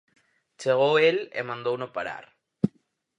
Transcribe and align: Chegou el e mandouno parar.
Chegou 0.61 0.93
el 1.09 1.17
e 1.39 1.41
mandouno 1.49 1.87
parar. 1.95 2.25